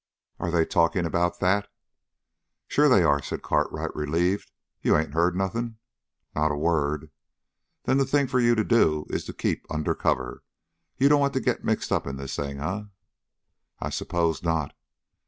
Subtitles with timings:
[0.39, 1.69] "Are they talking about that?"
[2.67, 4.51] "Sure they are," said Cartwright, relieved.
[4.81, 5.77] "You ain't heard nothing?"
[6.35, 7.11] "Not a word."
[7.83, 10.43] "Then the thing for you to do is to keep under cover.
[10.97, 12.85] You don't want to get mixed up in this thing, eh?"
[13.79, 14.73] "I suppose not."